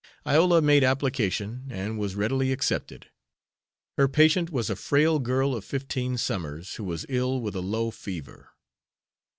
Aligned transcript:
Iola 0.25 0.63
made 0.63 0.83
application, 0.83 1.67
and 1.69 1.99
was 1.99 2.15
readily 2.15 2.51
accepted. 2.51 3.11
Her 3.99 4.07
patient 4.07 4.49
was 4.49 4.71
a 4.71 4.75
frail 4.75 5.19
girl 5.19 5.53
of 5.53 5.63
fifteen 5.63 6.17
summers, 6.17 6.73
who 6.73 6.83
was 6.85 7.05
ill 7.07 7.39
with 7.39 7.55
a 7.55 7.61
low 7.61 7.91
fever. 7.91 8.49